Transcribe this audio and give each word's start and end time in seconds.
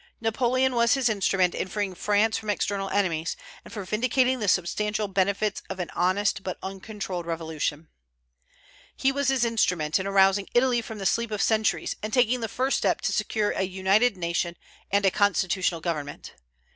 Napoleon 0.19 0.73
was 0.73 0.95
His 0.95 1.09
instrument 1.09 1.53
in 1.53 1.67
freeing 1.67 1.93
France 1.93 2.35
from 2.35 2.49
external 2.49 2.89
enemies, 2.89 3.37
and 3.63 3.71
for 3.71 3.83
vindicating 3.85 4.39
the 4.39 4.47
substantial 4.47 5.07
benefits 5.07 5.61
of 5.69 5.79
an 5.79 5.91
honest 5.95 6.41
but 6.41 6.57
uncontrolled 6.63 7.27
Revolution. 7.27 7.87
He 8.97 9.11
was 9.11 9.27
His 9.27 9.45
instrument 9.45 9.99
in 9.99 10.07
arousing 10.07 10.47
Italy 10.55 10.81
from 10.81 10.97
the 10.97 11.05
sleep 11.05 11.29
of 11.29 11.39
centuries, 11.39 11.97
and 12.01 12.11
taking 12.11 12.39
the 12.39 12.47
first 12.49 12.79
step 12.79 13.01
to 13.01 13.13
secure 13.13 13.51
a 13.51 13.61
united 13.61 14.17
nation 14.17 14.57
and 14.89 15.05
a 15.05 15.11
constitutional 15.11 15.81
government. 15.81 16.33